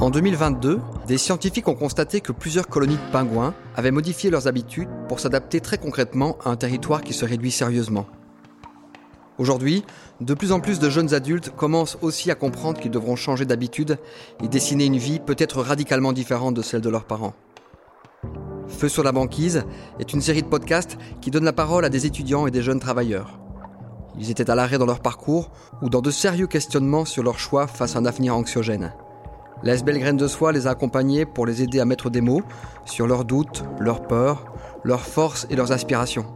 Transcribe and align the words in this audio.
En 0.00 0.10
2022, 0.10 0.80
des 1.06 1.18
scientifiques 1.18 1.66
ont 1.68 1.74
constaté 1.74 2.20
que 2.20 2.32
plusieurs 2.32 2.68
colonies 2.68 2.96
de 2.96 3.12
pingouins 3.12 3.52
avaient 3.76 3.90
modifié 3.90 4.30
leurs 4.30 4.46
habitudes 4.46 4.88
pour 5.08 5.20
s'adapter 5.20 5.60
très 5.60 5.76
concrètement 5.76 6.38
à 6.44 6.50
un 6.50 6.56
territoire 6.56 7.02
qui 7.02 7.12
se 7.12 7.24
réduit 7.24 7.50
sérieusement. 7.50 8.06
Aujourd'hui, 9.38 9.84
de 10.20 10.34
plus 10.34 10.52
en 10.52 10.60
plus 10.60 10.78
de 10.78 10.88
jeunes 10.88 11.14
adultes 11.14 11.50
commencent 11.50 11.98
aussi 12.00 12.30
à 12.30 12.34
comprendre 12.34 12.80
qu'ils 12.80 12.90
devront 12.90 13.16
changer 13.16 13.44
d'habitude 13.44 13.98
et 14.42 14.48
dessiner 14.48 14.86
une 14.86 14.98
vie 14.98 15.18
peut-être 15.20 15.62
radicalement 15.62 16.12
différente 16.12 16.54
de 16.54 16.62
celle 16.62 16.80
de 16.80 16.90
leurs 16.90 17.04
parents. 17.04 17.34
Feu 18.68 18.88
sur 18.88 19.02
la 19.02 19.12
banquise 19.12 19.64
est 19.98 20.12
une 20.12 20.20
série 20.20 20.42
de 20.42 20.48
podcasts 20.48 20.96
qui 21.20 21.30
donne 21.30 21.44
la 21.44 21.52
parole 21.52 21.84
à 21.84 21.88
des 21.88 22.06
étudiants 22.06 22.46
et 22.46 22.50
des 22.50 22.62
jeunes 22.62 22.80
travailleurs. 22.80 23.38
Ils 24.18 24.30
étaient 24.30 24.50
à 24.50 24.54
l'arrêt 24.54 24.78
dans 24.78 24.86
leur 24.86 25.00
parcours 25.00 25.50
ou 25.82 25.88
dans 25.88 26.02
de 26.02 26.10
sérieux 26.10 26.46
questionnements 26.46 27.04
sur 27.04 27.22
leur 27.22 27.38
choix 27.38 27.66
face 27.66 27.94
à 27.94 28.00
un 28.00 28.06
avenir 28.06 28.34
anxiogène. 28.36 28.92
La 29.62 29.74
SBL 29.74 29.98
Graine 29.98 30.16
de 30.16 30.28
Soie 30.28 30.52
les 30.52 30.66
a 30.66 30.70
accompagnés 30.70 31.24
pour 31.26 31.46
les 31.46 31.62
aider 31.62 31.80
à 31.80 31.84
mettre 31.84 32.10
des 32.10 32.20
mots 32.20 32.42
sur 32.84 33.06
leurs 33.06 33.24
doutes, 33.24 33.64
leurs 33.78 34.02
peurs, 34.02 34.52
leurs 34.84 35.04
forces 35.04 35.46
et 35.50 35.56
leurs 35.56 35.72
aspirations. 35.72 36.26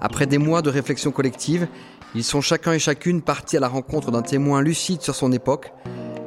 Après 0.00 0.26
des 0.26 0.38
mois 0.38 0.62
de 0.62 0.70
réflexion 0.70 1.10
collective, 1.10 1.68
ils 2.14 2.24
sont 2.24 2.40
chacun 2.40 2.72
et 2.72 2.78
chacune 2.78 3.22
partis 3.22 3.56
à 3.56 3.60
la 3.60 3.68
rencontre 3.68 4.10
d'un 4.10 4.22
témoin 4.22 4.62
lucide 4.62 5.02
sur 5.02 5.14
son 5.14 5.32
époque 5.32 5.72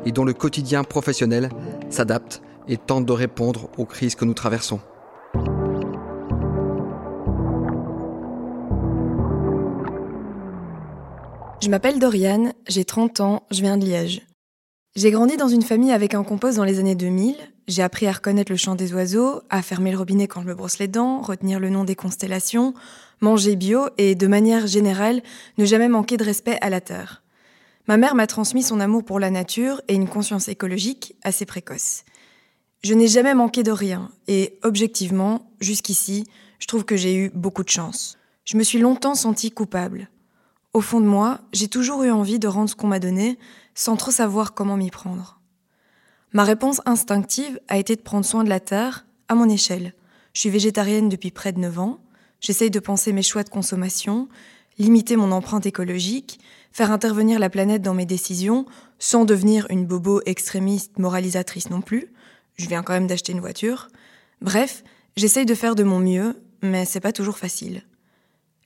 et 0.06 0.12
dont 0.12 0.26
le 0.26 0.34
quotidien 0.34 0.84
professionnel 0.84 1.50
s'adapte 1.90 2.42
et 2.68 2.78
tente 2.78 3.06
de 3.06 3.14
répondre 3.14 3.70
aux 3.78 3.86
crises 3.86 4.16
que 4.16 4.26
nous 4.26 4.34
traversons. 4.34 4.80
Je 11.60 11.70
m'appelle 11.70 11.98
Doriane, 11.98 12.54
j'ai 12.68 12.86
30 12.86 13.20
ans, 13.20 13.44
je 13.50 13.62
viens 13.62 13.78
de 13.78 13.86
Liège. 13.86 14.22
J'ai 14.96 15.10
grandi 15.10 15.38
dans 15.38 15.48
une 15.48 15.64
famille 15.64 15.92
avec 15.92 16.14
un 16.14 16.24
compost 16.24 16.58
dans 16.58 16.64
les 16.64 16.80
années 16.80 16.96
2000. 16.96 17.36
J'ai 17.68 17.82
appris 17.82 18.06
à 18.06 18.12
reconnaître 18.12 18.52
le 18.52 18.58
chant 18.58 18.76
des 18.76 18.94
oiseaux, 18.94 19.42
à 19.50 19.64
fermer 19.64 19.92
le 19.92 19.98
robinet 19.98 20.28
quand 20.28 20.42
je 20.44 20.48
me 20.48 20.54
brosse 20.54 20.78
les 20.78 20.88
dents, 20.88 21.20
retenir 21.20 21.60
le 21.60 21.72
nom 21.72 21.84
des 21.84 21.96
constellations, 21.96 22.76
manger 23.22 23.56
bio 23.56 23.90
et, 23.98 24.14
de 24.14 24.28
manière 24.28 24.68
générale, 24.68 25.24
ne 25.58 25.66
jamais 25.66 25.90
manquer 25.90 26.18
de 26.18 26.24
respect 26.24 26.60
à 26.62 26.70
la 26.70 26.80
terre. 26.80 27.24
Ma 27.88 27.98
mère 27.98 28.14
m'a 28.14 28.28
transmis 28.28 28.64
son 28.64 28.80
amour 28.80 29.04
pour 29.04 29.20
la 29.20 29.32
nature 29.32 29.82
et 29.88 29.96
une 29.96 30.08
conscience 30.08 30.50
écologique 30.50 31.16
assez 31.24 31.46
précoce. 31.46 32.04
Je 32.84 32.94
n'ai 32.94 33.08
jamais 33.08 33.34
manqué 33.34 33.64
de 33.64 33.72
rien 33.72 34.12
et, 34.28 34.60
objectivement, 34.62 35.52
jusqu'ici, 35.60 36.28
je 36.60 36.68
trouve 36.68 36.86
que 36.86 36.98
j'ai 36.98 37.16
eu 37.16 37.32
beaucoup 37.34 37.64
de 37.64 37.70
chance. 37.70 38.20
Je 38.46 38.58
me 38.58 38.64
suis 38.64 38.80
longtemps 38.80 39.16
sentie 39.16 39.52
coupable. 39.52 40.10
Au 40.78 40.82
fond 40.82 41.02
de 41.02 41.08
moi, 41.08 41.40
j'ai 41.54 41.70
toujours 41.70 42.04
eu 42.04 42.12
envie 42.12 42.38
de 42.38 42.48
rendre 42.48 42.70
ce 42.70 42.76
qu'on 42.76 42.86
m'a 42.86 43.00
donné, 43.00 43.40
sans 43.74 43.96
trop 43.96 44.12
savoir 44.12 44.54
comment 44.54 44.78
m'y 44.78 44.92
prendre. 44.92 45.42
Ma 46.34 46.44
réponse 46.44 46.82
instinctive 46.86 47.60
a 47.68 47.80
été 47.80 47.96
de 47.96 48.02
prendre 48.02 48.28
soin 48.28 48.44
de 48.44 48.50
la 48.50 48.60
terre 48.60 49.08
à 49.28 49.34
mon 49.34 49.50
échelle. 49.50 49.96
Je 50.34 50.42
suis 50.42 50.52
végétarienne 50.52 51.10
depuis 51.10 51.32
près 51.32 51.52
de 51.52 51.60
9 51.60 51.80
ans. 51.80 52.00
J'essaye 52.42 52.70
de 52.70 52.80
penser 52.80 53.12
mes 53.12 53.24
choix 53.24 53.42
de 53.42 53.50
consommation, 53.50 54.30
limiter 54.78 55.16
mon 55.16 55.32
empreinte 55.32 55.66
écologique, 55.66 56.40
faire 56.72 56.92
intervenir 56.92 57.40
la 57.40 57.50
planète 57.50 57.82
dans 57.82 57.96
mes 57.96 58.06
décisions, 58.06 58.68
sans 59.00 59.26
devenir 59.26 59.66
une 59.72 59.88
bobo 59.88 60.22
extrémiste 60.28 61.00
moralisatrice 61.00 61.72
non 61.72 61.82
plus. 61.82 62.14
Je 62.58 62.68
viens 62.68 62.84
quand 62.84 62.94
même 62.94 63.08
d'acheter 63.08 63.32
une 63.32 63.42
voiture. 63.42 63.88
Bref, 64.44 64.84
j'essaye 65.16 65.48
de 65.48 65.56
faire 65.56 65.74
de 65.74 65.82
mon 65.82 65.98
mieux, 66.00 66.40
mais 66.62 66.86
c'est 66.86 67.00
pas 67.00 67.14
toujours 67.14 67.40
facile. 67.40 67.82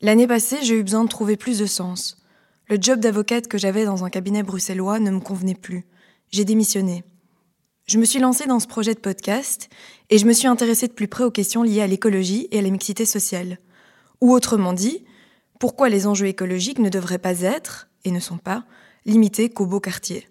L'année 0.04 0.26
passée, 0.26 0.58
j'ai 0.64 0.80
eu 0.80 0.84
besoin 0.84 1.04
de 1.04 1.10
trouver 1.10 1.38
plus 1.38 1.60
de 1.60 1.68
sens. 1.68 2.18
Le 2.68 2.78
job 2.82 3.00
d'avocate 3.00 3.48
que 3.48 3.60
j'avais 3.60 3.86
dans 3.86 4.04
un 4.04 4.10
cabinet 4.10 4.42
bruxellois 4.42 5.00
ne 5.00 5.12
me 5.12 5.20
convenait 5.20 5.54
plus. 5.54 5.86
J'ai 6.32 6.44
démissionné. 6.44 7.04
Je 7.86 8.00
me 8.00 8.06
suis 8.06 8.20
lancée 8.20 8.48
dans 8.48 8.60
ce 8.60 8.68
projet 8.68 8.96
de 8.96 9.00
podcast 9.00 9.70
et 10.10 10.18
je 10.18 10.26
me 10.26 10.34
suis 10.34 10.48
intéressée 10.48 10.88
de 10.88 10.94
plus 10.94 11.08
près 11.08 11.24
aux 11.24 11.30
questions 11.30 11.62
liées 11.62 11.82
à 11.82 11.88
l'écologie 11.88 12.48
et 12.50 12.60
à 12.60 12.62
la 12.64 12.72
mixité 12.72 13.06
sociale. 13.06 13.60
Ou 14.22 14.32
autrement 14.34 14.74
dit, 14.74 15.04
pourquoi 15.60 15.88
les 15.88 16.08
enjeux 16.08 16.28
écologiques 16.28 16.80
ne 16.80 16.90
devraient 16.90 17.20
pas 17.20 17.42
être, 17.42 17.90
et 18.04 18.10
ne 18.10 18.20
sont 18.20 18.40
pas, 18.40 18.64
limités 19.06 19.50
qu'aux 19.50 19.68
beaux 19.68 19.80
quartiers. 19.80 20.28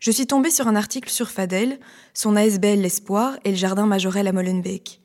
Je 0.00 0.10
suis 0.10 0.26
tombée 0.26 0.50
sur 0.50 0.66
un 0.66 0.74
article 0.74 1.10
sur 1.10 1.30
Fadel, 1.30 1.78
son 2.14 2.34
ASBL 2.34 2.80
L'Espoir 2.80 3.36
et 3.44 3.50
le 3.50 3.56
jardin 3.56 3.86
majorel 3.86 4.26
à 4.26 4.32
Molenbeek. 4.32 5.00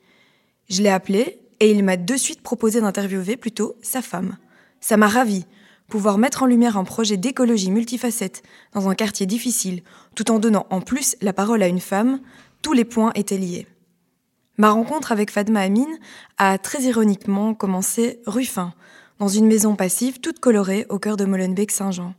Je 0.68 0.82
l'ai 0.82 0.88
appelé 0.88 1.41
et 1.62 1.70
il 1.70 1.84
m'a 1.84 1.96
de 1.96 2.16
suite 2.16 2.42
proposé 2.42 2.80
d'interviewer 2.80 3.36
plutôt 3.36 3.76
sa 3.82 4.02
femme. 4.02 4.36
Ça 4.80 4.96
m'a 4.96 5.06
ravie 5.06 5.46
pouvoir 5.88 6.18
mettre 6.18 6.42
en 6.42 6.46
lumière 6.46 6.76
un 6.76 6.82
projet 6.82 7.16
d'écologie 7.16 7.70
multifacette 7.70 8.42
dans 8.72 8.88
un 8.88 8.96
quartier 8.96 9.26
difficile, 9.26 9.82
tout 10.16 10.32
en 10.32 10.40
donnant 10.40 10.66
en 10.70 10.80
plus 10.80 11.16
la 11.20 11.32
parole 11.32 11.62
à 11.62 11.68
une 11.68 11.80
femme, 11.80 12.18
tous 12.62 12.72
les 12.72 12.84
points 12.84 13.12
étaient 13.14 13.38
liés. 13.38 13.68
Ma 14.56 14.70
rencontre 14.70 15.12
avec 15.12 15.30
Fadma 15.30 15.60
Amin 15.60 15.86
a 16.36 16.58
très 16.58 16.82
ironiquement 16.82 17.54
commencé 17.54 18.20
rue 18.26 18.44
Fin, 18.44 18.74
dans 19.20 19.28
une 19.28 19.46
maison 19.46 19.76
passive 19.76 20.18
toute 20.18 20.40
colorée 20.40 20.86
au 20.88 20.98
cœur 20.98 21.16
de 21.16 21.26
Molenbeek-Saint-Jean. 21.26 22.14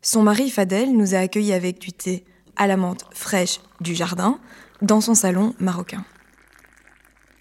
Son 0.00 0.22
mari 0.22 0.48
Fadel 0.48 0.96
nous 0.96 1.14
a 1.14 1.18
accueillis 1.18 1.52
avec 1.52 1.78
du 1.78 1.92
thé 1.92 2.24
à 2.56 2.66
la 2.66 2.78
menthe 2.78 3.04
fraîche 3.10 3.60
du 3.82 3.94
jardin 3.94 4.38
dans 4.80 5.02
son 5.02 5.14
salon 5.14 5.54
marocain. 5.58 6.06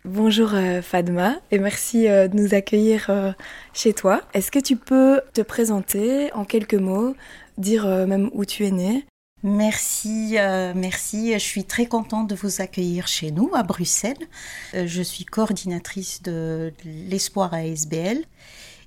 Bonjour 0.04 0.56
euh, 0.56 0.82
Fadma 0.82 1.36
et 1.52 1.60
merci 1.60 2.08
euh, 2.08 2.28
de 2.28 2.36
nous 2.36 2.56
accueillir 2.56 3.06
euh, 3.10 3.34
chez 3.72 3.94
toi. 3.94 4.22
Est-ce 4.34 4.50
que 4.50 4.58
tu 4.58 4.76
peux 4.76 5.22
te 5.34 5.42
présenter 5.42 6.34
en 6.34 6.44
quelques 6.44 6.74
mots, 6.74 7.16
dire 7.60 7.86
même 7.86 8.32
où 8.34 8.44
tu 8.44 8.66
es 8.66 8.72
née? 8.72 9.06
Merci, 9.44 10.38
merci. 10.76 11.34
Je 11.34 11.38
suis 11.40 11.66
très 11.66 11.86
contente 11.86 12.28
de 12.28 12.36
vous 12.36 12.62
accueillir 12.62 13.08
chez 13.08 13.32
nous 13.32 13.52
à 13.54 13.64
Bruxelles. 13.64 14.28
je 14.74 15.02
suis 15.02 15.26
coordinatrice 15.26 16.22
de 16.22 16.74
l'Espoir 16.84 17.54
ASBL. 17.54 18.24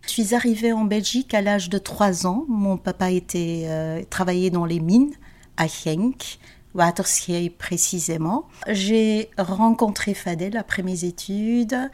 Je 0.07 0.09
suis 0.09 0.35
arrivée 0.35 0.73
en 0.73 0.85
Belgique 0.85 1.35
à 1.35 1.43
l'âge 1.43 1.71
de 1.71 1.79
3 1.79 2.27
ans. 2.27 2.45
Mon 2.49 2.77
papa 2.77 3.11
était 3.11 4.07
travaillait 4.11 4.51
dans 4.51 4.65
les 4.65 4.81
mines 4.81 5.15
à 5.57 5.67
Genk 5.67 6.39
Waterschei 6.75 7.51
précisément. 7.51 8.49
J'ai 8.69 9.31
rencontré 9.39 10.13
Fadel 10.15 10.57
après 10.57 10.83
mes 10.83 11.05
études 11.05 11.91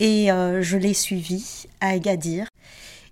et 0.00 0.32
euh, 0.32 0.62
je 0.62 0.76
l'ai 0.76 0.94
suivi 0.94 1.66
à 1.80 1.90
Agadir. 1.90 2.48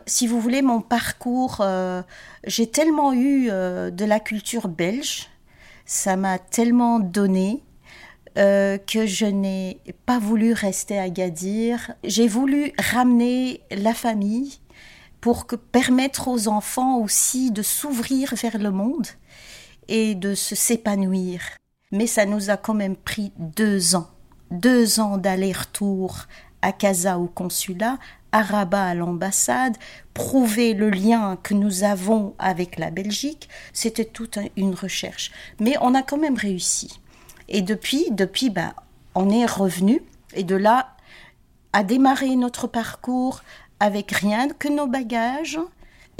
Si 0.07 0.27
vous 0.27 0.41
voulez, 0.41 0.63
mon 0.63 0.81
parcours, 0.81 1.59
euh, 1.61 2.03
j'ai 2.45 2.67
tellement 2.67 3.13
eu 3.13 3.49
euh, 3.51 3.91
de 3.91 4.05
la 4.05 4.19
culture 4.19 4.69
belge, 4.69 5.29
ça 5.85 6.17
m'a 6.17 6.39
tellement 6.39 6.99
donné 6.99 7.63
que 8.35 9.05
je 9.05 9.27
n'ai 9.27 9.79
pas 10.07 10.19
voulu 10.19 10.55
rester 10.55 10.99
à 10.99 11.03
Agadir. 11.03 11.93
J'ai 12.03 12.29
voulu 12.29 12.73
ramener 12.79 13.61
la 13.71 13.93
famille 13.93 14.59
pour 15.21 15.47
que, 15.47 15.55
permettre 15.55 16.29
aux 16.29 16.49
enfants 16.49 16.97
aussi 16.97 17.51
de 17.51 17.61
s'ouvrir 17.61 18.33
vers 18.35 18.57
le 18.57 18.71
monde 18.71 19.07
et 19.89 20.15
de 20.15 20.35
se 20.35 20.55
s'épanouir. 20.55 21.43
Mais 21.91 22.07
ça 22.07 22.25
nous 22.25 22.51
a 22.51 22.57
quand 22.57 22.75
même 22.75 22.97
pris 22.97 23.33
deux 23.39 23.95
ans. 23.95 24.09
Deux 24.51 25.01
ans 25.01 25.19
d'aller-retour 25.19 26.27
à 26.63 26.73
Casa 26.73 27.19
au 27.19 27.27
consulat, 27.27 27.99
à 28.33 28.43
Rabat 28.43 28.87
à 28.87 28.95
l'ambassade, 28.95 29.77
prouver 30.15 30.75
le 30.75 30.91
lien 30.91 31.37
que 31.43 31.55
nous 31.55 31.85
avons 31.85 32.35
avec 32.39 32.79
la 32.79 32.91
Belgique, 32.91 33.49
c'était 33.73 34.07
toute 34.07 34.39
une 34.57 34.75
recherche. 34.75 35.33
Mais 35.61 35.75
on 35.81 35.95
a 35.95 36.03
quand 36.03 36.19
même 36.19 36.37
réussi. 36.37 37.01
Et 37.49 37.61
depuis, 37.61 38.07
depuis, 38.11 38.49
ben, 38.49 38.73
on 39.15 39.29
est 39.29 39.47
revenu. 39.47 40.03
Et 40.35 40.45
de 40.45 40.57
là, 40.57 40.97
à 41.75 41.85
démarrer 41.85 42.37
notre 42.37 42.67
parcours 42.67 43.43
avec 43.81 44.13
rien 44.13 44.49
que 44.49 44.69
nos 44.69 44.87
bagages, 44.87 45.59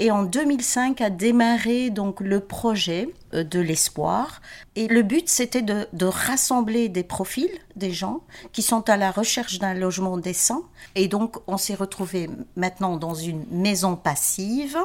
et 0.03 0.11
en 0.11 0.23
2005 0.23 0.99
a 0.99 1.09
démarré 1.09 1.89
donc 1.89 2.19
le 2.19 2.41
projet 2.41 3.07
euh, 3.33 3.45
de 3.45 3.61
l'espoir. 3.61 4.41
Et 4.75 4.89
le 4.89 5.01
but, 5.01 5.29
c'était 5.29 5.61
de, 5.61 6.05
rassembler 6.05 6.89
des 6.89 7.03
profils, 7.03 7.57
des 7.77 7.91
gens 7.91 8.19
qui 8.51 8.63
sont 8.63 8.89
à 8.89 8.97
la 8.97 9.11
recherche 9.11 9.59
d'un 9.59 9.73
logement 9.73 10.17
décent. 10.17 10.63
Et 10.95 11.07
donc, 11.07 11.37
on 11.47 11.55
s'est 11.55 11.73
retrouvé 11.73 12.29
maintenant 12.57 12.97
dans 12.97 13.13
une 13.13 13.45
maison 13.49 13.95
passive. 13.95 14.77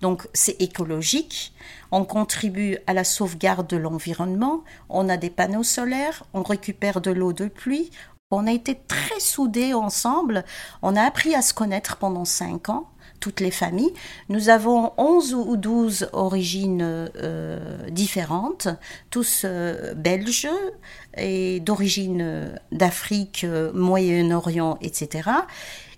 Donc, 0.00 0.26
c'est 0.34 0.60
écologique. 0.60 1.54
On 1.92 2.04
contribue 2.04 2.76
à 2.88 2.92
la 2.92 3.04
sauvegarde 3.04 3.68
de 3.68 3.76
l'environnement. 3.76 4.64
On 4.88 5.08
a 5.08 5.16
des 5.16 5.30
panneaux 5.30 5.62
solaires. 5.62 6.24
On 6.34 6.42
récupère 6.42 7.00
de 7.00 7.12
l'eau 7.12 7.32
de 7.32 7.46
pluie. 7.46 7.92
On 8.32 8.48
a 8.48 8.52
été 8.52 8.74
très 8.74 9.20
soudés 9.20 9.74
ensemble. 9.74 10.44
On 10.82 10.96
a 10.96 11.02
appris 11.02 11.36
à 11.36 11.42
se 11.42 11.54
connaître 11.54 11.98
pendant 11.98 12.24
cinq 12.24 12.68
ans 12.68 12.88
toutes 13.26 13.40
les 13.40 13.50
familles. 13.50 13.92
Nous 14.28 14.50
avons 14.50 14.92
11 14.98 15.34
ou 15.34 15.56
12 15.56 16.10
origines 16.12 17.08
euh, 17.16 17.88
différentes, 17.90 18.68
tous 19.10 19.42
euh, 19.44 19.94
belges 19.94 20.48
et 21.16 21.58
d'origine 21.58 22.52
d'Afrique, 22.70 23.44
Moyen-Orient, 23.74 24.78
etc. 24.80 25.28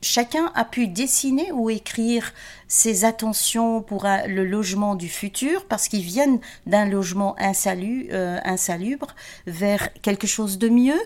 Chacun 0.01 0.51
a 0.55 0.65
pu 0.65 0.89
dessiner 0.89 1.53
ou 1.53 1.69
écrire 1.69 2.33
ses 2.67 3.05
attentions 3.05 3.83
pour 3.83 4.07
le 4.07 4.47
logement 4.47 4.95
du 4.95 5.11
futur 5.11 5.67
parce 5.67 5.89
qu'ils 5.89 6.05
viennent 6.05 6.41
d'un 6.65 6.87
logement 6.87 7.37
insalubre 7.39 9.09
vers 9.47 9.93
quelque 10.01 10.27
chose 10.27 10.57
de 10.57 10.71
mieux. 10.71 11.01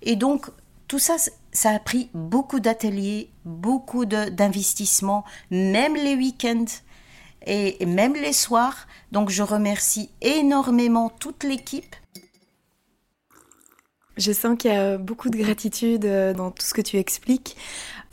Et 0.00 0.16
donc, 0.16 0.46
tout 0.88 0.98
ça, 0.98 1.16
ça 1.52 1.70
a 1.70 1.78
pris 1.78 2.10
beaucoup 2.14 2.60
d'ateliers, 2.60 3.30
beaucoup 3.44 4.04
d'investissements, 4.04 5.24
même 5.50 5.94
les 5.94 6.14
week-ends 6.14 6.66
et 7.46 7.84
même 7.86 8.14
les 8.14 8.32
soirs. 8.32 8.86
Donc 9.12 9.30
je 9.30 9.42
remercie 9.42 10.10
énormément 10.20 11.08
toute 11.08 11.44
l'équipe. 11.44 11.96
Je 14.16 14.32
sens 14.32 14.56
qu'il 14.58 14.70
y 14.70 14.74
a 14.74 14.96
beaucoup 14.96 15.28
de 15.28 15.36
gratitude 15.36 16.06
euh, 16.06 16.32
dans 16.32 16.50
tout 16.50 16.64
ce 16.64 16.72
que 16.72 16.80
tu 16.80 16.96
expliques. 16.96 17.54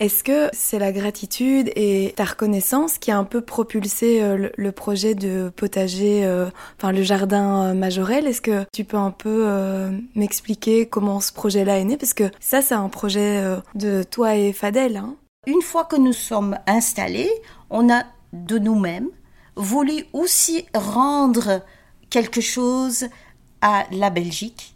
Est-ce 0.04 0.26
que 0.26 0.50
c'est 0.52 0.80
la 0.80 0.92
gratitude 0.92 1.72
et 1.78 2.12
ta 2.18 2.26
reconnaissance 2.26 2.98
qui 2.98 3.10
a 3.10 3.18
un 3.18 3.24
peu 3.24 3.40
propulsé 3.40 4.22
euh, 4.22 4.50
le 4.54 4.72
projet 4.74 5.16
de 5.16 5.50
potager, 5.56 6.26
euh, 6.26 6.50
enfin 6.78 6.92
le 6.92 7.04
jardin 7.04 7.68
euh, 7.68 7.74
majorel? 7.74 8.28
Est-ce 8.28 8.42
que 8.42 8.66
tu 8.74 8.84
peux 8.84 8.98
un 8.98 9.12
peu 9.12 9.48
m'expliquer 10.14 10.88
comment 10.88 11.22
ce 11.22 11.32
projet-là 11.32 11.80
est 11.80 11.86
né? 11.86 11.96
Parce 11.96 12.14
que 12.14 12.26
ça, 12.42 12.62
c'est 12.62 12.74
un 12.74 12.90
projet 12.90 13.42
de 13.76 14.04
toi 14.04 14.36
et 14.36 14.52
Fadel. 14.52 14.98
Hein. 14.98 15.16
Une 15.48 15.62
fois 15.62 15.86
que 15.86 15.96
nous 15.96 16.12
sommes 16.12 16.58
installés, 16.68 17.32
on 17.70 17.90
a 17.90 18.04
de 18.34 18.60
nous-mêmes 18.60 19.08
voulu 19.56 20.04
aussi 20.12 20.66
rendre 20.76 21.62
quelque 22.10 22.42
chose 22.42 23.06
à 23.62 23.86
la 23.90 24.10
Belgique 24.10 24.76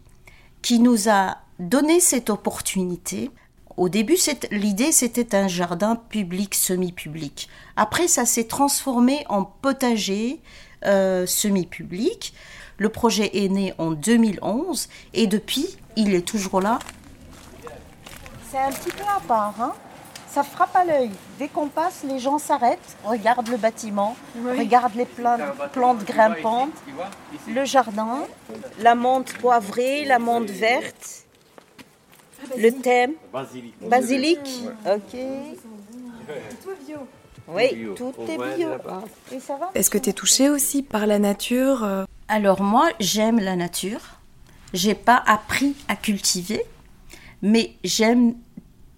qui 0.62 0.78
nous 0.78 1.10
a 1.10 1.36
donné 1.58 2.00
cette 2.00 2.30
opportunité 2.30 3.30
au 3.78 3.88
début, 3.88 4.16
l'idée, 4.50 4.92
c'était 4.92 5.34
un 5.34 5.48
jardin 5.48 5.96
public, 5.96 6.54
semi-public. 6.54 7.48
Après, 7.76 8.08
ça 8.08 8.26
s'est 8.26 8.48
transformé 8.48 9.24
en 9.28 9.44
potager 9.44 10.40
euh, 10.84 11.26
semi-public. 11.26 12.34
Le 12.76 12.88
projet 12.88 13.30
est 13.44 13.48
né 13.48 13.72
en 13.78 13.92
2011 13.92 14.88
et 15.14 15.26
depuis, 15.26 15.78
il 15.96 16.14
est 16.14 16.26
toujours 16.26 16.60
là. 16.60 16.78
C'est 18.50 18.58
un 18.58 18.70
petit 18.70 18.90
peu 18.90 19.04
à 19.04 19.20
part, 19.20 19.54
hein 19.60 19.74
ça 20.28 20.42
frappe 20.42 20.76
à 20.76 20.84
l'œil. 20.84 21.10
Dès 21.38 21.48
qu'on 21.48 21.68
passe, 21.68 22.04
les 22.04 22.18
gens 22.18 22.38
s'arrêtent, 22.38 22.96
regardent 23.04 23.48
le 23.48 23.56
bâtiment, 23.56 24.14
regardent 24.56 24.94
les 24.94 25.06
plantes 25.06 26.04
grimpantes, 26.04 26.70
le 27.48 27.64
jardin, 27.64 28.20
la 28.78 28.94
menthe 28.94 29.32
poivrée, 29.38 30.04
la 30.04 30.18
menthe 30.18 30.50
verte. 30.50 31.24
Le 32.56 32.70
thème 32.70 33.12
Basilic. 33.32 33.74
Basilic 33.88 34.38
Ok. 34.86 35.16
Tout 36.62 36.70
est 36.70 36.86
bio. 36.86 36.98
Oui, 37.48 37.88
tout 37.96 38.12
est 38.28 38.56
bio. 38.56 38.68
Et 39.32 39.40
ça 39.40 39.56
va 39.56 39.70
Est-ce 39.74 39.90
que 39.90 39.98
tu 39.98 40.10
es 40.10 40.12
touchée 40.12 40.50
aussi 40.50 40.82
par 40.82 41.06
la 41.06 41.18
nature 41.18 41.84
euh 41.84 42.04
Alors 42.28 42.62
moi, 42.62 42.88
j'aime 43.00 43.38
la 43.38 43.56
nature. 43.56 44.00
J'ai 44.74 44.94
pas 44.94 45.22
appris 45.26 45.74
à 45.88 45.96
cultiver, 45.96 46.62
mais 47.40 47.72
j'aime 47.84 48.34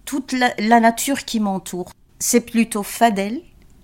toute 0.03 0.33
la, 0.33 0.53
la 0.59 0.79
nature 0.81 1.23
qui 1.23 1.39
m'entoure. 1.39 1.91
C'est 2.19 2.41
plutôt 2.41 2.83
Fadel, 2.83 3.41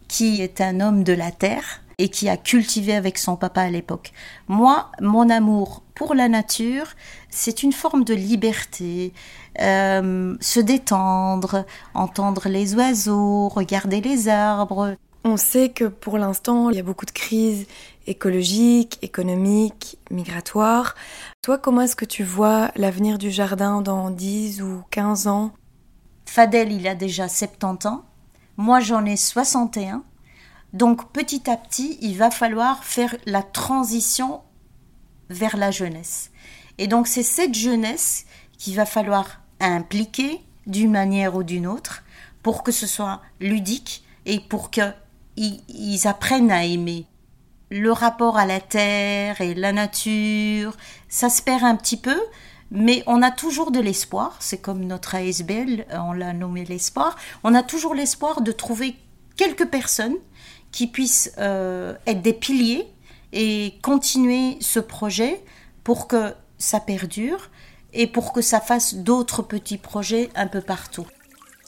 qui 0.08 0.42
est 0.42 0.60
un 0.60 0.82
homme 0.82 1.04
de 1.04 1.14
la 1.14 1.32
terre 1.32 1.82
et 2.00 2.10
qui 2.10 2.30
a 2.30 2.38
cultivé 2.38 2.94
avec 2.94 3.18
son 3.18 3.36
papa 3.36 3.62
à 3.62 3.70
l'époque. 3.70 4.12
Moi, 4.48 4.92
mon 5.02 5.30
amour 5.30 5.82
pour 5.96 6.14
la 6.14 6.30
nature, 6.30 6.88
c'est 7.30 7.64
une 7.64 7.74
forme 7.74 8.04
de 8.04 8.14
liberté, 8.14 9.14
euh, 9.60 10.36
se 10.40 10.60
détendre, 10.60 11.66
entendre 11.96 12.50
les 12.50 12.76
oiseaux, 12.76 13.48
regarder 13.50 14.02
les 14.02 14.30
arbres. 14.30 14.96
On 15.24 15.38
sait 15.38 15.70
que 15.70 15.86
pour 15.86 16.20
l'instant, 16.20 16.70
il 16.70 16.78
y 16.78 16.80
a 16.80 16.84
beaucoup 16.84 17.06
de 17.06 17.12
crises 17.12 17.66
écologiques, 18.06 19.00
économiques, 19.02 19.98
migratoires. 20.12 20.96
Toi, 21.42 21.58
comment 21.58 21.82
est-ce 21.82 21.96
que 21.96 22.06
tu 22.06 22.24
vois 22.24 22.72
l'avenir 22.76 23.18
du 23.18 23.32
jardin 23.32 23.82
dans 23.82 24.12
10 24.12 24.62
ou 24.62 24.84
15 24.92 25.28
ans? 25.28 25.52
Fadel, 26.26 26.72
il 26.72 26.88
a 26.88 26.96
déjà 26.96 27.28
70 27.28 27.88
ans. 27.88 28.06
Moi, 28.56 28.80
j'en 28.80 29.04
ai 29.06 29.18
61. 29.18 30.04
Donc 30.74 31.12
petit 31.12 31.50
à 31.50 31.58
petit, 31.58 31.98
il 32.02 32.18
va 32.18 32.32
falloir 32.32 32.84
faire 32.84 33.16
la 33.26 33.44
transition 33.44 34.42
vers 35.30 35.58
la 35.58 35.72
jeunesse. 35.72 36.32
Et 36.78 36.88
donc 36.88 37.08
c'est 37.08 37.24
cette 37.24 37.56
jeunesse 37.56 38.26
qu'il 38.58 38.76
va 38.76 38.86
falloir 38.86 39.42
impliquer 39.60 40.42
d'une 40.66 40.92
manière 40.92 41.36
ou 41.36 41.44
d'une 41.44 41.68
autre 41.68 42.04
pour 42.44 42.64
que 42.64 42.72
ce 42.72 42.88
soit 42.88 43.22
ludique 43.40 44.04
et 44.26 44.40
pour 44.40 44.70
qu'ils 44.70 46.08
apprennent 46.08 46.52
à 46.52 46.66
aimer. 46.66 47.06
Le 47.70 47.92
rapport 47.92 48.38
à 48.38 48.46
la 48.46 48.62
terre 48.62 49.42
et 49.42 49.54
la 49.54 49.74
nature, 49.74 50.78
ça 51.10 51.30
se 51.30 51.42
perd 51.42 51.64
un 51.64 51.76
petit 51.76 51.98
peu, 51.98 52.18
mais 52.72 53.04
on 53.08 53.22
a 53.22 53.32
toujours 53.32 53.72
de 53.72 53.80
l'espoir. 53.80 54.38
C'est 54.40 54.60
comme 54.60 54.86
notre 54.86 55.16
ASBL, 55.16 55.86
on 55.92 56.14
l'a 56.14 56.34
nommé 56.34 56.64
l'espoir. 56.66 57.18
On 57.44 57.54
a 57.54 57.64
toujours 57.64 57.96
l'espoir 57.96 58.42
de 58.42 58.52
trouver 58.52 58.96
quelques 59.36 59.66
personnes 59.68 60.16
qui 60.72 60.88
puissent 60.88 61.32
euh, 61.38 61.96
être 62.06 62.22
des 62.22 62.34
piliers 62.34 62.88
et 63.34 63.74
continuer 63.82 64.58
ce 64.62 64.80
projet 64.80 65.44
pour 65.84 66.08
que 66.08 66.34
ça 66.58 66.80
perdure 66.80 67.50
et 67.94 68.08
pour 68.08 68.34
que 68.34 68.42
ça 68.42 68.60
fasse 68.60 68.96
d'autres 68.96 69.42
petits 69.42 69.78
projets 69.78 70.30
un 70.36 70.48
peu 70.48 70.62
partout. 70.62 71.08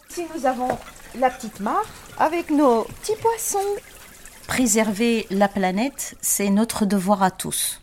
Si 0.10 0.24
nous 0.36 0.46
avons 0.46 0.78
la 1.18 1.30
petite 1.30 1.60
mare 1.60 1.86
avec 2.18 2.50
nos 2.50 2.84
petits 2.84 3.16
poissons. 3.22 3.58
Préserver 4.48 5.28
la 5.30 5.48
planète, 5.48 6.16
c'est 6.22 6.50
notre 6.50 6.86
devoir 6.86 7.24
à 7.24 7.32
tous. 7.32 7.82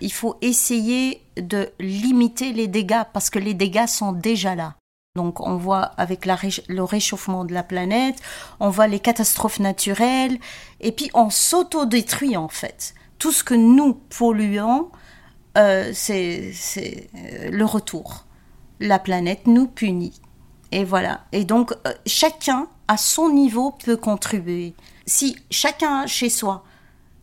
Il 0.00 0.12
faut 0.12 0.36
essayer 0.42 1.22
de 1.36 1.70
limiter 1.78 2.52
les 2.52 2.66
dégâts 2.66 3.04
parce 3.12 3.30
que 3.30 3.38
les 3.38 3.54
dégâts 3.54 3.86
sont 3.86 4.12
déjà 4.12 4.54
là. 4.54 4.74
Donc 5.16 5.40
on 5.40 5.56
voit 5.56 5.92
avec 5.96 6.26
le 6.26 6.82
réchauffement 6.82 7.44
de 7.44 7.54
la 7.54 7.62
planète, 7.62 8.16
on 8.60 8.68
voit 8.68 8.86
les 8.86 9.00
catastrophes 9.00 9.58
naturelles, 9.58 10.38
et 10.80 10.92
puis 10.92 11.10
on 11.14 11.30
s'auto-détruit 11.30 12.36
en 12.36 12.48
fait. 12.48 12.94
Tout 13.18 13.32
ce 13.32 13.42
que 13.42 13.54
nous 13.54 13.94
polluons, 13.94 14.90
euh, 15.56 15.90
c'est 15.94 16.52
euh, 16.76 17.50
le 17.50 17.64
retour. 17.64 18.26
La 18.78 18.98
planète 18.98 19.46
nous 19.46 19.66
punit. 19.66 20.20
Et 20.70 20.84
voilà. 20.84 21.24
Et 21.32 21.44
donc 21.44 21.72
euh, 21.72 21.94
chacun 22.04 22.68
à 22.86 22.98
son 22.98 23.30
niveau 23.30 23.72
peut 23.72 23.96
contribuer. 23.96 24.74
Si 25.06 25.36
chacun 25.50 26.06
chez 26.06 26.28
soi, 26.28 26.62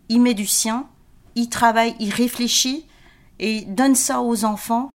il 0.09 0.19
met 0.19 0.33
du 0.33 0.47
sien, 0.47 0.87
il 1.35 1.47
travaille, 1.49 1.95
il 1.99 2.11
réfléchit 2.11 2.87
et 3.39 3.61
donne 3.65 3.95
ça 3.95 4.21
aux 4.21 4.45
enfants, 4.45 4.89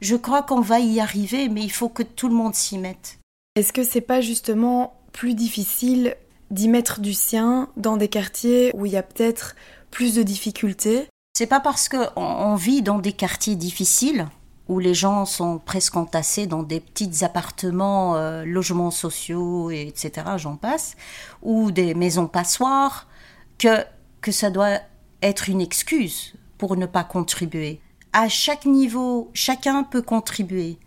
je 0.00 0.16
crois 0.16 0.42
qu'on 0.42 0.60
va 0.60 0.80
y 0.80 1.00
arriver, 1.00 1.48
mais 1.48 1.62
il 1.62 1.72
faut 1.72 1.88
que 1.88 2.02
tout 2.02 2.28
le 2.28 2.34
monde 2.34 2.54
s'y 2.54 2.78
mette. 2.78 3.18
Est-ce 3.56 3.72
que 3.72 3.82
c'est 3.82 4.00
pas 4.00 4.20
justement 4.20 5.00
plus 5.12 5.34
difficile 5.34 6.16
d'y 6.50 6.68
mettre 6.68 7.00
du 7.00 7.14
sien 7.14 7.68
dans 7.76 7.96
des 7.96 8.08
quartiers 8.08 8.70
où 8.74 8.86
il 8.86 8.92
y 8.92 8.96
a 8.96 9.02
peut-être 9.02 9.56
plus 9.90 10.14
de 10.14 10.22
difficultés? 10.22 11.06
C'est 11.36 11.46
pas 11.46 11.60
parce 11.60 11.88
qu'on 11.88 12.54
vit 12.54 12.82
dans 12.82 12.98
des 12.98 13.12
quartiers 13.12 13.56
difficiles 13.56 14.28
où 14.68 14.78
les 14.78 14.94
gens 14.94 15.24
sont 15.24 15.58
presque 15.58 15.96
entassés 15.96 16.46
dans 16.46 16.62
des 16.62 16.78
petits 16.78 17.24
appartements, 17.24 18.16
euh, 18.16 18.44
logements 18.44 18.92
sociaux, 18.92 19.70
etc., 19.70 20.12
j'en 20.36 20.54
passe, 20.56 20.96
ou 21.42 21.72
des 21.72 21.92
maisons 21.94 22.28
passoires, 22.28 23.08
que, 23.58 23.84
que 24.20 24.30
ça 24.30 24.48
doit 24.48 24.78
être 25.22 25.48
une 25.48 25.60
excuse 25.60 26.34
pour 26.56 26.76
ne 26.76 26.86
pas 26.86 27.02
contribuer 27.02 27.80
à 28.12 28.28
chaque 28.28 28.66
niveau, 28.66 29.30
chacun 29.34 29.82
peut 29.84 30.02
contribuer. 30.02 30.78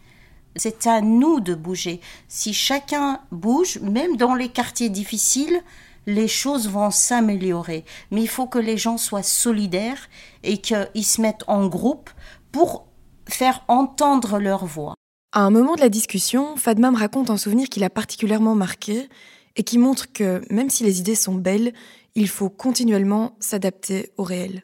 C'est 0.55 0.85
à 0.87 1.01
nous 1.01 1.39
de 1.39 1.55
bouger. 1.55 1.99
Si 2.27 2.53
chacun 2.53 3.19
bouge, 3.31 3.79
même 3.79 4.17
dans 4.17 4.35
les 4.35 4.49
quartiers 4.49 4.89
difficiles, 4.89 5.61
les 6.05 6.27
choses 6.27 6.69
vont 6.69 6.91
s'améliorer. 6.91 7.85
Mais 8.11 8.21
il 8.21 8.27
faut 8.27 8.47
que 8.47 8.59
les 8.59 8.77
gens 8.77 8.97
soient 8.97 9.23
solidaires 9.23 10.09
et 10.43 10.57
qu'ils 10.57 11.05
se 11.05 11.21
mettent 11.21 11.45
en 11.47 11.67
groupe 11.67 12.09
pour 12.51 12.85
faire 13.27 13.63
entendre 13.67 14.37
leur 14.37 14.65
voix. 14.65 14.95
À 15.31 15.41
un 15.41 15.49
moment 15.49 15.75
de 15.75 15.81
la 15.81 15.89
discussion, 15.89 16.55
Fadma 16.57 16.91
me 16.91 16.97
raconte 16.97 17.29
un 17.29 17.37
souvenir 17.37 17.69
qui 17.69 17.79
l'a 17.79 17.89
particulièrement 17.89 18.53
marqué 18.53 19.09
et 19.55 19.63
qui 19.63 19.77
montre 19.77 20.11
que 20.11 20.41
même 20.53 20.69
si 20.69 20.83
les 20.83 20.99
idées 20.99 21.15
sont 21.15 21.35
belles, 21.35 21.73
il 22.15 22.27
faut 22.27 22.49
continuellement 22.49 23.35
s'adapter 23.39 24.11
au 24.17 24.23
réel. 24.23 24.63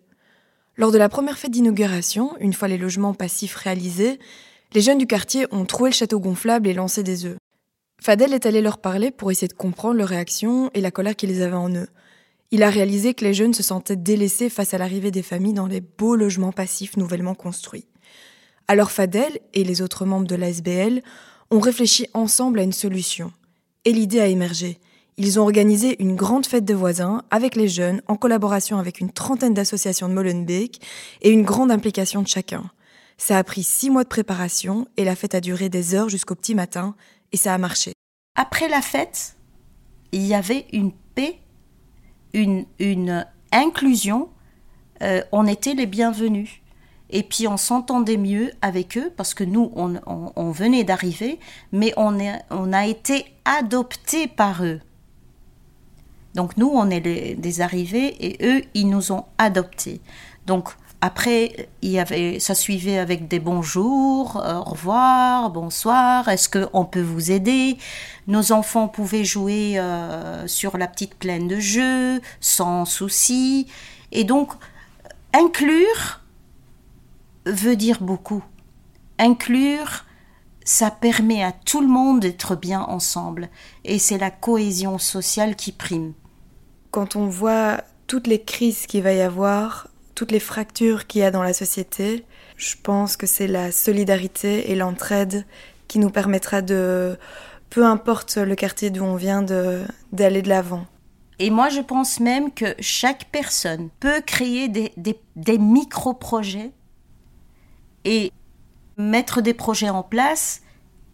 Lors 0.80 0.94
de 0.94 0.98
la 0.98 1.10
première 1.10 1.38
fête 1.38 1.52
d'inauguration, 1.52 2.38
une 2.40 2.54
fois 2.54 2.70
les 2.70 2.78
logements 2.78 3.14
passifs 3.14 3.56
réalisés, 3.56 4.18
les 4.74 4.80
jeunes 4.80 4.98
du 4.98 5.08
quartier 5.08 5.46
ont 5.52 5.66
troué 5.66 5.90
le 5.90 5.94
château 5.94 6.22
gonflable 6.22 6.70
et 6.70 6.74
lancé 6.74 7.04
des 7.04 7.26
œufs. 7.26 7.38
Fadel 8.02 8.34
est 8.34 8.46
allé 8.46 8.62
leur 8.62 8.78
parler 8.78 9.12
pour 9.12 9.30
essayer 9.30 9.50
de 9.50 9.54
comprendre 9.54 9.98
leur 9.98 10.08
réaction 10.08 10.72
et 10.74 10.80
la 10.80 10.90
colère 10.90 11.18
qu'ils 11.18 11.42
avaient 11.42 11.54
en 11.54 11.76
eux. 11.76 11.90
Il 12.52 12.64
a 12.64 12.70
réalisé 12.70 13.14
que 13.14 13.26
les 13.26 13.34
jeunes 13.34 13.54
se 13.54 13.62
sentaient 13.62 13.98
délaissés 13.98 14.50
face 14.50 14.74
à 14.74 14.78
l'arrivée 14.78 15.12
des 15.12 15.22
familles 15.22 15.52
dans 15.52 15.68
les 15.68 15.82
beaux 15.82 16.16
logements 16.16 16.54
passifs 16.54 16.96
nouvellement 16.96 17.36
construits. 17.36 17.90
Alors 18.70 18.92
Fadel 18.92 19.38
et 19.54 19.66
les 19.66 19.82
autres 19.82 20.06
membres 20.06 20.28
de 20.28 20.36
l'ASBL 20.36 21.02
ont 21.52 21.60
réfléchi 21.60 22.08
ensemble 22.14 22.58
à 22.58 22.64
une 22.64 22.72
solution. 22.72 23.34
Et 23.84 23.92
l'idée 23.92 24.22
a 24.22 24.28
émergé. 24.28 24.80
Ils 25.22 25.38
ont 25.38 25.44
organisé 25.44 26.02
une 26.02 26.16
grande 26.16 26.46
fête 26.46 26.64
de 26.64 26.74
voisins 26.74 27.24
avec 27.30 27.58
les 27.58 27.68
jeunes 27.68 28.02
en 28.08 28.16
collaboration 28.16 28.78
avec 28.78 29.02
une 29.02 29.12
trentaine 29.12 29.54
d'associations 29.54 30.08
de 30.08 30.14
Molenbeek 30.14 30.80
et 31.22 31.30
une 31.30 31.44
grande 31.44 31.72
implication 31.72 32.22
de 32.22 32.28
chacun. 32.30 32.64
Ça 33.18 33.38
a 33.38 33.44
pris 33.44 33.64
six 33.64 33.90
mois 33.90 34.06
de 34.06 34.08
préparation 34.08 34.88
et 34.96 35.04
la 35.04 35.18
fête 35.18 35.36
a 35.36 35.42
duré 35.42 35.68
des 35.68 35.94
heures 35.94 36.08
jusqu'au 36.08 36.36
petit 36.36 36.56
matin 36.56 36.96
et 37.34 37.38
ça 37.38 37.54
a 37.54 37.58
marché. 37.58 37.92
Après 38.36 38.70
la 38.70 38.82
fête, 38.82 39.36
il 40.14 40.26
y 40.26 40.34
avait 40.34 40.68
une 40.72 40.94
paix, 40.94 41.40
une, 42.32 42.66
une 42.80 43.28
inclusion. 43.52 44.30
Euh, 45.02 45.22
on 45.34 45.48
était 45.48 45.74
les 45.74 45.86
bienvenus. 45.86 46.62
Et 47.10 47.24
puis 47.24 47.46
on 47.46 47.58
s'entendait 47.58 48.16
mieux 48.16 48.52
avec 48.62 48.98
eux 48.98 49.12
parce 49.18 49.34
que 49.34 49.44
nous, 49.44 49.70
on, 49.76 49.96
on, 50.06 50.32
on 50.38 50.52
venait 50.52 50.86
d'arriver, 50.86 51.40
mais 51.74 51.94
on, 51.98 52.20
est, 52.20 52.40
on 52.52 52.72
a 52.72 52.88
été 52.88 53.26
adoptés 53.44 54.30
par 54.30 54.64
eux. 54.64 54.80
Donc 56.40 56.56
nous, 56.56 56.72
on 56.74 56.90
est 56.90 57.02
des 57.02 57.60
arrivés 57.60 58.16
et 58.26 58.38
eux, 58.48 58.64
ils 58.74 58.88
nous 58.88 59.12
ont 59.12 59.26
adoptés. 59.38 60.00
Donc 60.46 60.70
après, 61.02 61.68
il 61.82 61.90
y 61.90 62.00
avait, 62.00 62.40
ça 62.40 62.56
suivait 62.56 62.98
avec 62.98 63.28
des 63.28 63.42
bonjours, 63.42 64.38
au 64.38 64.64
revoir, 64.64 65.50
bonsoir, 65.50 66.30
est-ce 66.30 66.48
qu'on 66.48 66.86
peut 66.86 67.02
vous 67.02 67.32
aider? 67.32 67.78
Nos 68.28 68.54
enfants 68.54 68.88
pouvaient 68.88 69.26
jouer 69.26 69.80
euh, 69.80 70.48
sur 70.48 70.78
la 70.78 70.88
petite 70.88 71.16
plaine 71.16 71.50
de 71.50 71.60
jeu, 71.60 72.22
sans 72.40 72.86
souci. 72.86 73.68
Et 74.14 74.24
donc, 74.24 74.54
inclure 75.34 76.22
veut 77.48 77.76
dire 77.76 77.98
beaucoup. 78.00 78.46
Inclure, 79.18 80.06
ça 80.64 80.90
permet 80.90 81.44
à 81.44 81.52
tout 81.52 81.82
le 81.82 81.88
monde 81.88 82.22
d'être 82.22 82.56
bien 82.56 82.80
ensemble. 82.80 83.50
Et 83.84 84.00
c'est 84.00 84.18
la 84.18 84.32
cohésion 84.32 85.00
sociale 85.00 85.58
qui 85.58 85.74
prime. 85.74 86.14
Quand 86.92 87.16
on 87.16 87.28
voit 87.28 87.84
toutes 88.08 88.28
les 88.28 88.42
crises 88.42 88.88
qu'il 88.88 89.04
va 89.04 89.14
y 89.14 89.22
avoir, 89.22 89.88
toutes 90.16 90.32
les 90.32 90.40
fractures 90.40 91.08
qu'il 91.08 91.22
y 91.22 91.24
a 91.24 91.32
dans 91.32 91.44
la 91.44 91.54
société, 91.54 92.26
je 92.58 92.76
pense 92.82 93.16
que 93.16 93.28
c'est 93.28 93.48
la 93.48 93.72
solidarité 93.72 94.72
et 94.72 94.76
l'entraide 94.76 95.46
qui 95.88 96.00
nous 96.00 96.10
permettra 96.10 96.62
de, 96.62 97.18
peu 97.70 97.86
importe 97.86 98.38
le 98.38 98.56
quartier 98.56 98.90
d'où 98.90 99.04
on 99.04 99.16
vient, 99.16 99.44
d'aller 100.12 100.42
de 100.42 100.50
l'avant. 100.50 100.86
Et 101.40 101.52
moi, 101.52 101.70
je 101.70 101.80
pense 101.80 102.20
même 102.20 102.52
que 102.52 102.76
chaque 102.80 103.30
personne 103.32 103.90
peut 104.00 104.22
créer 104.26 104.68
des, 104.68 104.92
des, 104.98 105.58
micro-projets 105.58 106.72
et 108.04 108.32
mettre 108.98 109.42
des 109.42 109.54
projets 109.54 109.90
en 109.90 110.04
place 110.04 110.62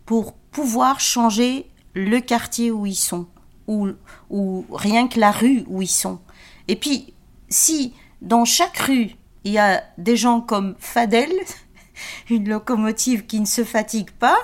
pour 0.06 0.34
pouvoir 0.34 1.00
changer 1.00 1.70
le 1.94 2.20
quartier 2.20 2.72
où 2.72 2.88
ils 2.88 2.96
sont, 2.96 3.28
ou, 3.68 4.66
rien 4.72 5.08
que 5.08 5.20
la 5.20 5.32
rue 5.32 5.64
où 5.68 5.82
ils 5.82 5.88
sont. 5.88 6.20
Et 6.68 6.76
puis, 6.76 7.14
si 7.50 7.94
dans 8.22 8.46
chaque 8.46 8.78
rue, 8.78 9.12
il 9.44 9.52
y 9.52 9.60
a 9.60 9.84
des 9.98 10.18
gens 10.18 10.42
comme 10.42 10.76
Fadel, 10.80 11.32
une 12.30 12.50
locomotive 12.50 13.26
qui 13.26 13.40
ne 13.40 13.46
se 13.46 13.64
fatigue 13.64 14.12
pas. 14.12 14.38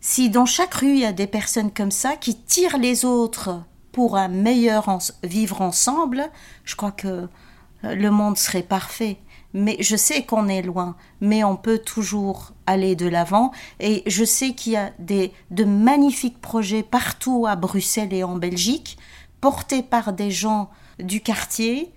Si 0.00 0.30
dans 0.30 0.46
chaque 0.46 0.74
rue, 0.74 0.92
il 0.92 1.00
y 1.00 1.04
a 1.04 1.12
des 1.12 1.26
personnes 1.26 1.72
comme 1.72 1.90
ça 1.90 2.16
qui 2.16 2.36
tirent 2.36 2.78
les 2.78 3.04
autres 3.04 3.62
pour 3.92 4.16
un 4.16 4.28
meilleur 4.28 4.88
vivre 5.22 5.60
ensemble, 5.60 6.30
je 6.64 6.76
crois 6.76 6.92
que 6.92 7.28
le 7.82 8.10
monde 8.10 8.36
serait 8.36 8.62
parfait. 8.62 9.18
Mais 9.54 9.76
je 9.80 9.96
sais 9.96 10.24
qu'on 10.24 10.48
est 10.48 10.62
loin, 10.62 10.94
mais 11.20 11.42
on 11.42 11.56
peut 11.56 11.78
toujours 11.78 12.52
aller 12.66 12.96
de 12.96 13.06
l'avant. 13.08 13.52
Et 13.80 14.02
je 14.06 14.24
sais 14.24 14.52
qu'il 14.52 14.72
y 14.72 14.76
a 14.76 14.90
des, 14.98 15.32
de 15.50 15.64
magnifiques 15.64 16.40
projets 16.40 16.82
partout 16.82 17.46
à 17.48 17.56
Bruxelles 17.56 18.12
et 18.12 18.24
en 18.24 18.36
Belgique, 18.36 18.98
portés 19.40 19.82
par 19.82 20.12
des 20.12 20.30
gens 20.30 20.68
du 20.98 21.20
quartier, 21.20 21.92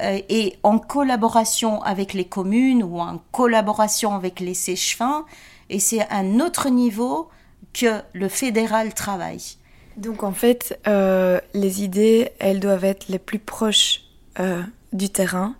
euh, 0.00 0.20
et 0.28 0.56
en 0.62 0.78
collaboration 0.78 1.82
avec 1.82 2.14
les 2.14 2.24
communes 2.24 2.82
ou 2.82 2.98
en 3.00 3.20
collaboration 3.32 4.14
avec 4.14 4.40
les 4.40 4.54
sèche-fins. 4.54 5.24
Et 5.70 5.78
c'est 5.78 6.08
un 6.10 6.40
autre 6.40 6.68
niveau 6.68 7.28
que 7.72 8.00
le 8.12 8.28
fédéral 8.28 8.94
travaille. 8.94 9.56
Donc 9.96 10.22
en 10.22 10.32
fait, 10.32 10.78
euh, 10.86 11.40
les 11.54 11.82
idées, 11.82 12.30
elles 12.38 12.60
doivent 12.60 12.84
être 12.84 13.08
les 13.08 13.18
plus 13.18 13.38
proches 13.38 14.02
euh, 14.40 14.62
du 14.92 15.10
terrain 15.10 15.54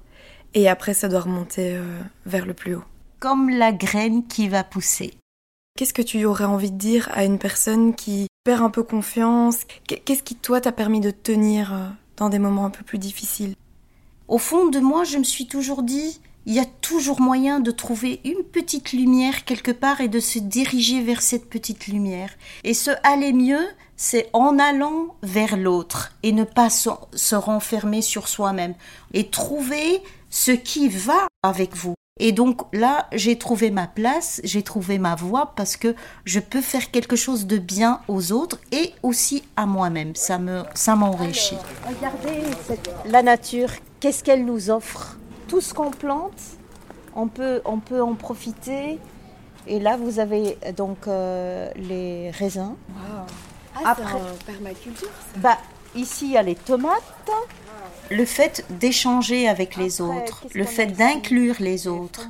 et 0.55 0.69
après 0.69 0.95
ça 0.95 1.09
doit 1.09 1.21
remonter 1.21 1.77
euh, 1.77 2.01
vers 2.27 2.47
le 2.47 2.55
plus 2.55 2.75
haut. 2.77 2.85
Comme 3.21 3.51
la 3.51 3.73
graine 3.73 4.27
qui 4.27 4.49
va 4.49 4.65
pousser. 4.65 5.15
Qu'est-ce 5.77 5.95
que 5.95 6.03
tu 6.03 6.25
aurais 6.25 6.45
envie 6.45 6.71
de 6.71 6.79
dire 6.79 7.09
à 7.13 7.25
une 7.25 7.39
personne 7.39 7.95
qui 7.95 8.29
perd 8.45 8.63
un 8.63 8.71
peu 8.71 8.85
confiance? 8.85 9.61
Qu'est-ce 9.87 10.23
qui 10.23 10.37
toi 10.37 10.61
t'a 10.61 10.73
permis 10.73 11.01
de 11.01 11.11
tenir 11.11 11.75
euh, 11.75 11.89
dans 12.17 12.29
des 12.29 12.39
moments 12.39 12.67
un 12.67 12.71
peu 12.71 12.85
plus 12.85 12.99
difficiles? 12.99 13.55
Au 14.29 14.39
fond 14.39 14.69
de 14.69 14.79
moi, 14.79 15.05
je 15.05 15.19
me 15.19 15.25
suis 15.25 15.47
toujours 15.47 15.83
dit, 15.83 16.21
il 16.47 16.55
y 16.55 16.61
a 16.61 16.65
toujours 16.65 17.21
moyen 17.21 17.61
de 17.61 17.71
trouver 17.71 18.21
une 18.25 18.45
petite 18.45 18.93
lumière 18.93 19.45
quelque 19.45 19.71
part 19.71 20.01
et 20.01 20.09
de 20.09 20.21
se 20.21 20.39
diriger 20.39 21.03
vers 21.03 21.23
cette 21.23 21.49
petite 21.49 21.87
lumière. 21.87 22.31
Et 22.65 22.75
se 22.75 22.91
aller 23.03 23.33
mieux, 23.33 23.67
c'est 23.97 24.29
en 24.33 24.59
allant 24.59 25.17
vers 25.23 25.57
l'autre 25.57 26.13
et 26.23 26.33
ne 26.33 26.45
pas 26.45 26.71
se, 26.71 26.91
se 27.15 27.35
renfermer 27.35 28.03
sur 28.03 28.29
soi-même 28.29 28.75
et 29.13 29.29
trouver 29.29 30.03
ce 30.35 30.51
qui 30.51 30.89
va 30.89 31.29
avec 31.45 31.77
vous. 31.77 31.95
Et 32.19 32.33
donc 32.33 32.63
là, 32.73 33.07
j'ai 33.13 33.39
trouvé 33.39 33.71
ma 33.71 33.87
place, 33.87 34.41
j'ai 34.43 34.63
trouvé 34.63 34.99
ma 34.99 35.15
voie 35.15 35.53
parce 35.55 35.77
que 35.77 35.95
je 36.25 36.41
peux 36.41 36.61
faire 36.61 36.91
quelque 36.91 37.15
chose 37.15 37.47
de 37.47 37.59
bien 37.59 38.01
aux 38.09 38.33
autres 38.33 38.59
et 38.73 38.93
aussi 39.05 39.45
à 39.57 39.65
moi-même. 39.65 40.17
Ça 40.17 40.39
me, 40.39 40.65
ça 40.75 40.97
m'enrichit. 40.97 41.57
Regardez 41.87 42.43
cette, 42.67 42.91
la 43.07 43.23
nature, 43.23 43.71
qu'est-ce 44.01 44.25
qu'elle 44.25 44.45
nous 44.45 44.71
offre? 44.71 45.17
Tout 45.47 45.61
ce 45.61 45.73
qu'on 45.73 45.91
plante, 45.91 46.41
on 47.15 47.29
peut, 47.29 47.63
on 47.65 47.79
peut 47.79 48.03
en 48.03 48.15
profiter. 48.15 48.99
Et 49.69 49.79
là, 49.79 49.97
vous 49.97 50.19
avez 50.19 50.59
donc 50.77 51.07
euh, 51.07 51.71
les 51.77 52.31
raisins. 52.33 52.75
Wow. 52.89 53.27
Ah, 53.77 53.91
Après, 53.93 54.21
permaculture. 54.47 55.09
Ça. 55.09 55.39
Bah, 55.39 55.59
ici, 55.95 56.27
il 56.27 56.33
y 56.33 56.37
a 56.37 56.43
les 56.43 56.57
tomates 56.57 57.03
le 58.11 58.25
fait 58.25 58.65
d'échanger 58.71 59.49
avec 59.49 59.77
les 59.77 60.01
autres, 60.01 60.47
le 60.55 60.65
fait 60.65 60.87
d'inclure 60.87 61.57
les 61.61 61.87
autres, 61.87 62.29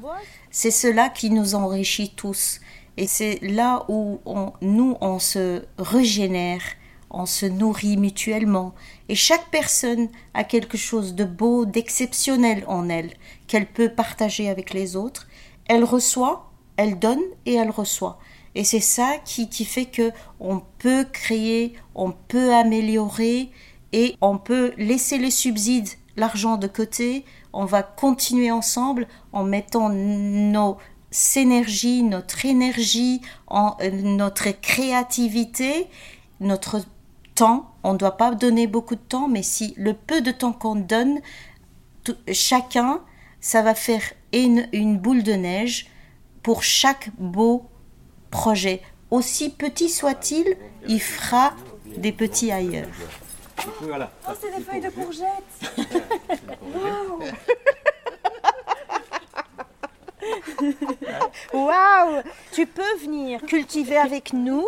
c'est 0.50 0.70
cela 0.70 1.08
qui 1.08 1.30
nous 1.30 1.54
enrichit 1.54 2.12
tous. 2.14 2.60
Et 2.96 3.06
c'est 3.06 3.40
là 3.42 3.84
où 3.88 4.20
on, 4.24 4.52
nous, 4.60 4.96
on 5.00 5.18
se 5.18 5.64
régénère, 5.78 6.62
on 7.10 7.26
se 7.26 7.46
nourrit 7.46 7.96
mutuellement. 7.96 8.74
Et 9.08 9.14
chaque 9.14 9.50
personne 9.50 10.08
a 10.32 10.44
quelque 10.44 10.76
chose 10.76 11.14
de 11.14 11.24
beau, 11.24 11.64
d'exceptionnel 11.66 12.64
en 12.66 12.88
elle, 12.88 13.12
qu'elle 13.46 13.66
peut 13.66 13.88
partager 13.88 14.48
avec 14.48 14.72
les 14.72 14.96
autres. 14.96 15.26
Elle 15.66 15.84
reçoit, 15.84 16.50
elle 16.76 16.98
donne 16.98 17.22
et 17.46 17.54
elle 17.54 17.70
reçoit. 17.70 18.18
Et 18.54 18.62
c'est 18.62 18.80
ça 18.80 19.16
qui, 19.24 19.48
qui 19.48 19.64
fait 19.64 19.86
que 19.86 20.12
on 20.38 20.62
peut 20.78 21.04
créer, 21.12 21.74
on 21.94 22.12
peut 22.12 22.54
améliorer 22.54 23.50
et 23.94 24.16
on 24.20 24.38
peut 24.38 24.72
laisser 24.76 25.18
les 25.18 25.30
subsides, 25.30 25.88
l'argent 26.16 26.56
de 26.56 26.66
côté, 26.66 27.24
on 27.52 27.64
va 27.64 27.84
continuer 27.84 28.50
ensemble 28.50 29.06
en 29.32 29.44
mettant 29.44 29.88
nos 29.88 30.78
énergies, 31.36 32.02
notre 32.02 32.44
énergie, 32.44 33.20
euh, 33.52 33.90
notre 34.02 34.50
créativité, 34.50 35.86
notre 36.40 36.80
temps. 37.36 37.72
On 37.84 37.92
ne 37.92 37.98
doit 37.98 38.16
pas 38.16 38.34
donner 38.34 38.66
beaucoup 38.66 38.96
de 38.96 39.00
temps, 39.00 39.28
mais 39.28 39.44
si 39.44 39.74
le 39.76 39.94
peu 39.94 40.20
de 40.22 40.32
temps 40.32 40.52
qu'on 40.52 40.74
donne, 40.74 41.20
chacun, 42.32 43.00
ça 43.40 43.62
va 43.62 43.76
faire 43.76 44.02
une, 44.32 44.66
une 44.72 44.98
boule 44.98 45.22
de 45.22 45.34
neige 45.34 45.86
pour 46.42 46.64
chaque 46.64 47.10
beau 47.16 47.66
projet. 48.32 48.82
Aussi 49.12 49.50
petit 49.50 49.88
soit-il, 49.88 50.56
il 50.88 51.00
fera 51.00 51.54
des 51.96 52.10
petits 52.10 52.50
ailleurs. 52.50 52.88
Voilà. 53.80 54.11
Oh, 54.28 54.32
c'est 54.40 54.54
des 54.54 54.62
feuilles 54.62 54.80
de 54.80 54.90
courgettes. 54.90 55.28
Waouh 56.75 57.23
wow. 61.52 62.23
Tu 62.52 62.66
peux 62.66 62.96
venir 63.00 63.42
cultiver 63.42 63.96
avec 63.96 64.32
nous 64.32 64.66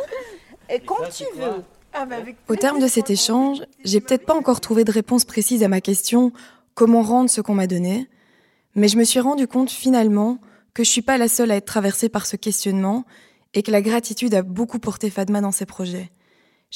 quand 0.86 1.08
tu 1.10 1.24
veux. 1.36 1.62
Ah, 1.92 2.04
bah 2.04 2.16
Au 2.48 2.56
terme 2.56 2.78
de 2.78 2.88
cet 2.88 3.10
échange, 3.10 3.62
j'ai 3.84 4.00
peut-être 4.00 4.26
pas 4.26 4.34
encore 4.34 4.60
trouvé 4.60 4.84
de 4.84 4.92
réponse 4.92 5.24
précise 5.24 5.62
à 5.62 5.68
ma 5.68 5.80
question 5.80 6.32
comment 6.74 7.02
rendre 7.02 7.30
ce 7.30 7.40
qu'on 7.40 7.54
m'a 7.54 7.66
donné, 7.66 8.06
mais 8.74 8.88
je 8.88 8.98
me 8.98 9.04
suis 9.04 9.20
rendu 9.20 9.48
compte 9.48 9.70
finalement 9.70 10.38
que 10.74 10.84
je 10.84 10.90
suis 10.90 11.00
pas 11.00 11.16
la 11.16 11.28
seule 11.28 11.50
à 11.50 11.56
être 11.56 11.64
traversée 11.64 12.10
par 12.10 12.26
ce 12.26 12.36
questionnement 12.36 13.04
et 13.54 13.62
que 13.62 13.70
la 13.70 13.80
gratitude 13.80 14.34
a 14.34 14.42
beaucoup 14.42 14.78
porté 14.78 15.08
Fadma 15.08 15.40
dans 15.40 15.52
ses 15.52 15.64
projets. 15.64 16.10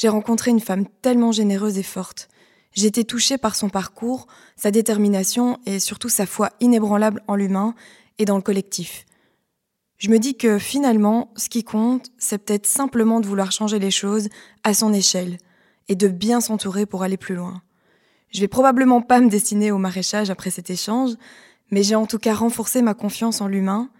J'ai 0.00 0.08
rencontré 0.08 0.50
une 0.50 0.60
femme 0.60 0.86
tellement 1.02 1.30
généreuse 1.30 1.76
et 1.76 1.82
forte. 1.82 2.30
J'ai 2.72 2.86
été 2.86 3.04
touchée 3.04 3.36
par 3.36 3.54
son 3.54 3.68
parcours, 3.68 4.28
sa 4.56 4.70
détermination 4.70 5.58
et 5.66 5.78
surtout 5.78 6.08
sa 6.08 6.24
foi 6.24 6.48
inébranlable 6.60 7.22
en 7.28 7.36
l'humain 7.36 7.74
et 8.16 8.24
dans 8.24 8.36
le 8.36 8.42
collectif. 8.42 9.04
Je 9.98 10.08
me 10.08 10.18
dis 10.18 10.38
que 10.38 10.58
finalement, 10.58 11.30
ce 11.36 11.50
qui 11.50 11.64
compte, 11.64 12.06
c'est 12.16 12.38
peut-être 12.38 12.66
simplement 12.66 13.20
de 13.20 13.26
vouloir 13.26 13.52
changer 13.52 13.78
les 13.78 13.90
choses 13.90 14.30
à 14.64 14.72
son 14.72 14.94
échelle 14.94 15.36
et 15.88 15.96
de 15.96 16.08
bien 16.08 16.40
s'entourer 16.40 16.86
pour 16.86 17.02
aller 17.02 17.18
plus 17.18 17.34
loin. 17.34 17.60
Je 18.30 18.40
vais 18.40 18.48
probablement 18.48 19.02
pas 19.02 19.20
me 19.20 19.28
destiner 19.28 19.70
au 19.70 19.76
maraîchage 19.76 20.30
après 20.30 20.48
cet 20.48 20.70
échange, 20.70 21.10
mais 21.70 21.82
j'ai 21.82 21.94
en 21.94 22.06
tout 22.06 22.18
cas 22.18 22.32
renforcé 22.32 22.80
ma 22.80 22.94
confiance 22.94 23.42
en 23.42 23.48
l'humain 23.48 23.90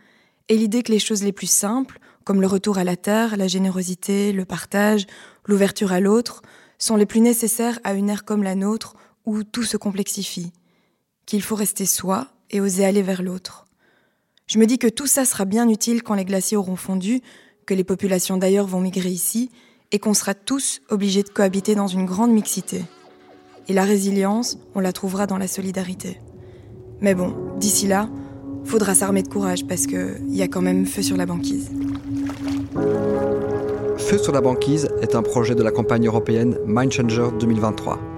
et 0.49 0.57
l'idée 0.57 0.83
que 0.83 0.93
les 0.93 0.99
choses 0.99 1.23
les 1.23 1.33
plus 1.33 1.51
simples, 1.51 2.01
comme 2.31 2.41
le 2.41 2.47
retour 2.47 2.79
à 2.79 2.85
la 2.85 2.95
terre, 2.95 3.37
la 3.37 3.49
générosité, 3.49 4.31
le 4.31 4.45
partage, 4.45 5.09
l'ouverture 5.47 5.91
à 5.91 5.99
l'autre, 5.99 6.43
sont 6.79 6.95
les 6.95 7.05
plus 7.05 7.21
nécessaires 7.21 7.81
à 7.83 7.93
une 7.93 8.09
ère 8.09 8.25
comme 8.25 8.45
la 8.45 8.55
nôtre 8.55 8.95
où 9.27 9.43
tout 9.43 9.65
se 9.65 9.77
complexifie, 9.77 10.53
qu'il 11.27 11.43
faut 11.43 11.57
rester 11.57 11.87
soi 11.87 12.29
et 12.51 12.61
oser 12.61 12.85
aller 12.85 13.03
vers 13.03 13.25
l'autre. 13.25 13.67
Je 14.47 14.61
me 14.61 14.67
dis 14.67 14.79
que 14.79 14.87
tout 14.87 15.09
ça 15.09 15.25
sera 15.25 15.45
bien 15.45 15.69
utile 15.69 16.05
quand 16.05 16.15
les 16.15 16.25
glaciers 16.25 16.57
auront 16.57 16.77
fondu, 16.77 17.21
que 17.67 17.75
les 17.75 17.83
populations 17.83 18.37
d'ailleurs 18.37 18.69
vont 18.69 18.81
migrer 18.81 19.11
ici, 19.11 19.51
et 19.91 19.99
qu'on 19.99 20.15
sera 20.15 20.35
tous 20.35 20.83
obligés 20.89 21.25
de 21.25 21.31
cohabiter 21.31 21.75
dans 21.75 21.89
une 21.89 22.07
grande 22.07 22.31
mixité. 22.31 22.85
Et 23.67 23.73
la 23.73 23.83
résilience, 23.83 24.57
on 24.77 24.79
la 24.79 24.93
trouvera 24.93 25.27
dans 25.27 25.37
la 25.37 25.49
solidarité. 25.49 26.21
Mais 27.01 27.17
bon, 27.17 27.35
d'ici 27.59 27.89
là, 27.89 28.09
faudra 28.65 28.95
s'armer 28.95 29.25
de 29.25 29.29
courage 29.29 29.67
parce 29.67 29.89
qu'il 29.89 30.29
y 30.29 30.43
a 30.43 30.49
quand 30.49 30.63
même 30.63 30.87
feu 30.87 31.03
sur 31.03 31.17
la 31.17 31.27
banquise. 31.27 31.73
Feu 32.73 34.19
sur 34.19 34.33
la 34.33 34.41
banquise 34.41 34.89
est 35.03 35.15
un 35.15 35.23
projet 35.23 35.55
de 35.55 35.63
la 35.63 35.71
campagne 35.71 36.07
européenne 36.07 36.57
Mindchanger 36.67 37.29
2023. 37.39 38.10